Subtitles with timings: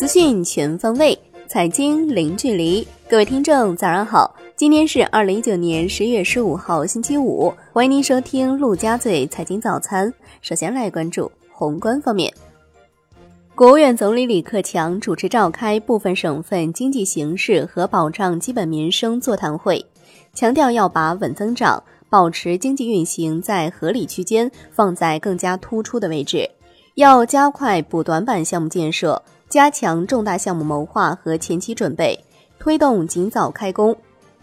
[0.00, 2.88] 资讯全方位，财经零距离。
[3.06, 4.34] 各位听众，早上好！
[4.56, 7.52] 今天是二零一九年十月十五号，星期五。
[7.70, 10.10] 欢迎您收听陆家嘴财经早餐。
[10.40, 12.32] 首先来关注宏观方面，
[13.54, 19.84] 国务院总理李克强主持召开部分省份经济形势和保障基本民生座谈会，
[20.32, 26.48] 强调要把稳增长、保持经济运行在合理区间放在更加突出的位置，
[26.94, 29.22] 要加快补短板项目建设。
[29.50, 32.16] 加强重大项目谋划和前期准备，
[32.60, 33.94] 推动尽早开工。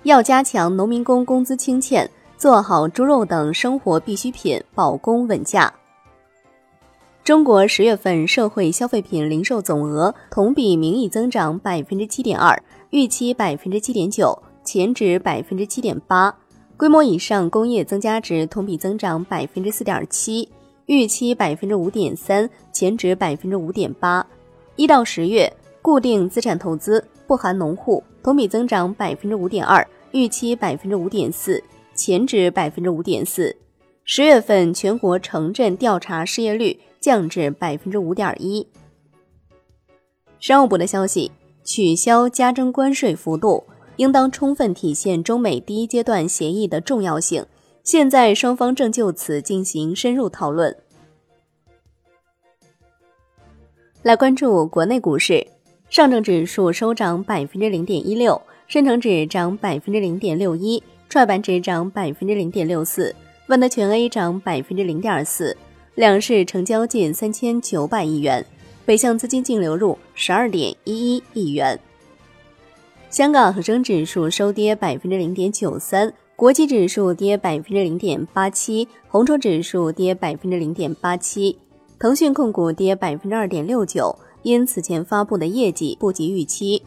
[0.04, 5.74] 要加强农民工工资清欠，做好猪肉等生活必需品保供稳价。
[7.24, 16.36] 中国十月份社会消费品零售总额同比名义增长百分之七点二，预期百分之七点九，前值百分之七点八。
[16.76, 20.50] 规模以上工业增加值同比增长百分之四点七，
[20.86, 24.26] 预期百分之五点三，前值百分之五点八。
[24.78, 31.62] 一到十月，固定资产投资不含农户同比增长百分之五点二，预期百分之五点四，
[31.96, 33.56] 前值百分之五点四。
[34.06, 38.68] 十月份全国城镇调查失业率降至百分之五点一。
[40.40, 41.32] 商务部的消息，
[41.64, 43.64] 取消加征关税幅度，
[43.96, 47.44] 应当充分体现中美第一阶段协议的重要性。
[47.84, 50.78] 现在双方正就此进行深入讨论。
[54.08, 55.46] 来关注国内股市，
[55.90, 63.14] 上证指数收涨百分之零点一六，深成指涨百分之零点六一，创业板指涨百分之零点六四，
[63.48, 65.58] 万德全 A 涨百分之零点四。
[65.96, 68.46] 两市成交近三千九百亿元，
[68.86, 71.78] 北向资金净流入十二点一一亿元。
[73.10, 81.58] 香港恒生指数收跌百分之零点九三，国际指数跌百分之零点八七，红筹指数跌百分之零点八七。
[82.00, 86.84] 腾讯控股跌百分之二点六九，因此前发布的业绩不及预期。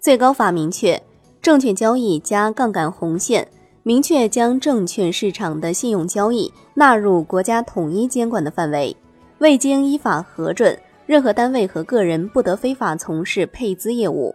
[0.00, 1.02] 最高法明确，
[1.42, 3.46] 证券交易加杠杆红线，
[3.82, 8.96] 明确将证券市场的信用交易纳入国家统一监管的范围，
[9.38, 14.34] 未经依法核准，任何单位和个人不得非法从事配资业务。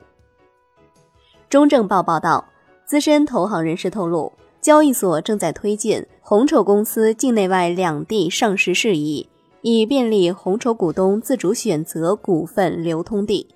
[1.50, 2.46] 中证报报道，
[2.86, 4.32] 资深投行人士透露。
[4.62, 9.28] 交易所正在推进红筹公司境内外两地上市事宜，
[9.62, 13.48] 以便利红筹股东自主选择股份流通地。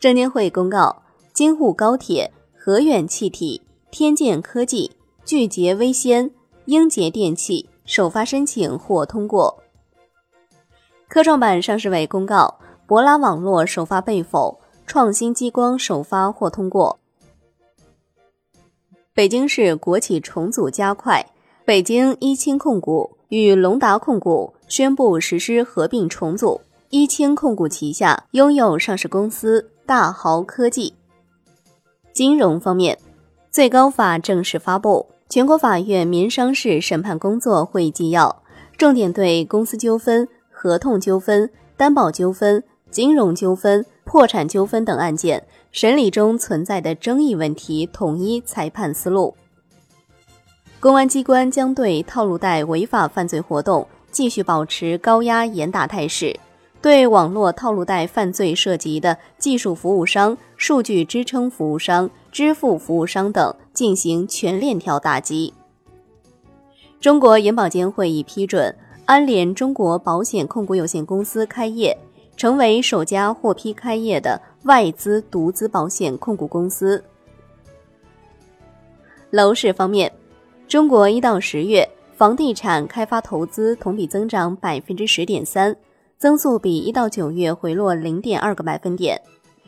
[0.00, 1.02] 证监会公告，
[1.32, 4.90] 京沪高铁、和远气体、天健科技、
[5.24, 6.30] 聚捷微先、
[6.64, 9.62] 英杰电器首发申请获通过。
[11.08, 16.98] 科创板上市委公告，博拉网络首发被否，创新激光首发获通过。
[19.14, 21.24] 北京市国企重组加快，
[21.64, 26.60] 北京一轻控股与龙达控股宣布实施合并重组。
[26.90, 30.94] 一轻控股旗下拥有上市公司大豪科技。
[32.12, 32.98] 金融方面，
[33.52, 38.42] 最高法正式发布《全国法院民商事审判工作会议纪要》，
[38.76, 45.46] 重点对公司纠纷、合同纠纷、担保纠纷、金融纠纷、破产纠纷等案件。
[45.74, 49.34] 审理中存在的争议问题，统一裁判思路。
[50.78, 56.38] 公安机关将对套路贷违法犯罪活动继续保持高压严打态势，
[56.80, 65.52] 对网络套路贷犯罪涉及的技术服务商、数据支撑服务商、支付服务商等进行全链条打击。
[67.00, 68.72] 中国银保监会已批准
[69.06, 71.98] 安联中国保险控股有限公司开业。
[72.36, 77.02] 成为首家获批开业的外资独资保险控股公司。
[79.30, 80.12] 楼市方面，
[80.68, 85.76] 中国一到十月房地产开发投资同比增长百分之十点三，
[86.18, 89.20] 增速比一到九月回落零点二个百分点。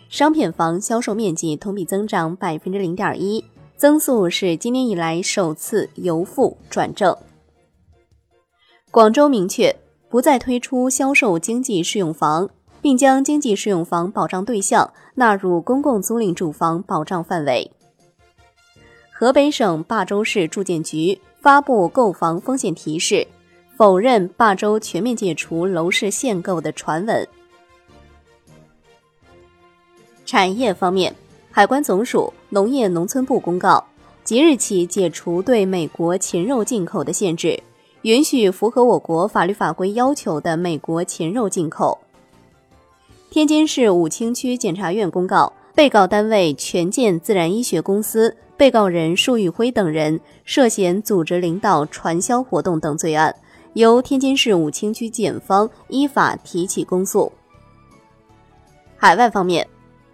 [0.09, 3.45] 商品房销售面积同比增长百分之零点一，
[3.77, 7.17] 增速是今年以来首次由负转正。
[8.93, 9.75] 广州明确
[10.17, 12.49] 不再推出销售经济适用房。
[12.81, 17.71] 并将经济适用房保障对象纳入公共租赁住房保障范围。
[19.13, 23.27] 河北省霸州市住建局发布购房风险提示，
[23.77, 27.29] 否认霸州全面解除楼市限购的传闻。
[30.25, 31.15] 产业方面，
[31.51, 33.85] 海关总署、农业农村部公告，
[34.23, 37.61] 即日起解除对美国禽肉进口的限制，
[38.07, 41.99] 允许符合我国法律法规要求的美国禽肉进口。
[43.31, 53.35] 天津市武清区检察院公告，被告单位权健自然医学公司被告人舒玉辉等人涉嫌组织领导传销活动等罪案，
[53.73, 57.33] 由天津市武清区检方依法提起公诉。
[58.97, 59.67] 海外方面，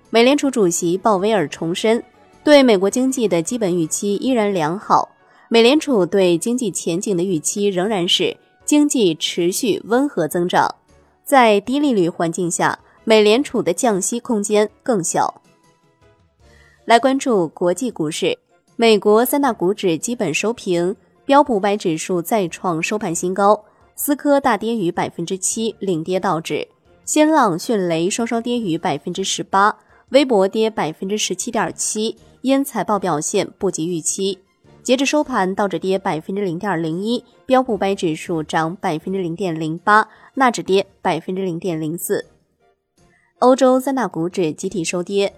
[0.08, 2.02] 美联储主席鲍威尔重申，
[2.42, 5.10] 对美国经济的基本预期依然良好。
[5.52, 8.34] 美联储对经济前景的预期仍然是
[8.64, 10.76] 经济持续温和增长。
[11.24, 15.42] 在低利率环境下，美联储的降息空间更小。
[16.86, 18.38] 来关注国际股市，
[18.76, 20.96] 美国三大股指基本收平，
[21.26, 23.62] 标普五百指数再创收盘新高，
[23.94, 26.66] 思科大跌逾百分之七，领跌道指；
[27.04, 29.76] 新浪、迅雷双双跌逾百分之十八，
[30.12, 34.38] 微博跌百分之十七点七，因财报表现不及预期。
[34.82, 42.26] 截至收盘，道指跌百分之零点零一，标普五百指数涨百分之零点零八，纳指跌百分之零点零四。
[43.38, 45.34] 欧洲三大股指集体收跌。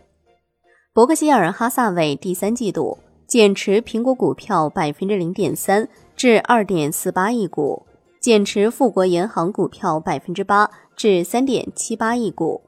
[0.94, 7.84] 伯克希尔哈萨韦第三季度减持苹果股票百分之零点三，至二点四八亿股；
[8.20, 12.62] 减持富国银行股票百分之八，至三点七八亿股。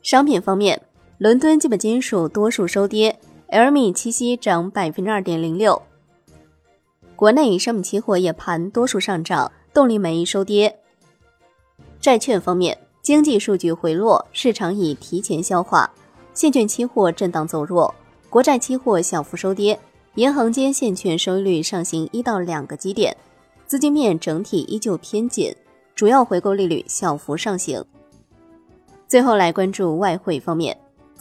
[0.00, 0.80] 商品方面，
[1.18, 3.18] 伦敦基本金属多数收跌
[3.54, 5.80] ，LME 七夕涨百分之二点零六。
[7.14, 10.80] 国内商品期货夜盘多数上涨，动力煤收跌。
[12.00, 12.76] 债券方面。
[13.00, 15.92] 经济数据回落，市场已提前消化。
[16.32, 17.94] 现券期货震荡走弱，
[18.30, 19.78] 国债期货小幅收跌。
[20.14, 23.14] 银行间现券收益率上行一到两个基点，
[23.66, 25.54] 资金面整体依旧偏紧，
[25.94, 27.84] 主要回购利率小幅上行。
[29.06, 30.74] 最后来关注外汇方面，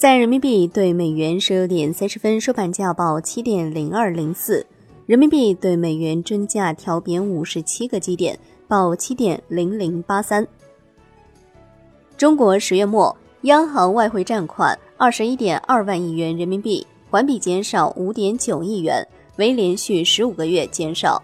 [0.03, 4.67] 在人民币对美元十六点三十分收盘价报七点零二零四，
[5.05, 10.45] 人民币对美元均价调贬五十七个基点，报七点零零八三。
[12.17, 19.07] 中国十月末央行外汇占款二十一点二万亿元人民币，环比减少五点九亿元，
[19.37, 21.23] 为连续十五个月减少。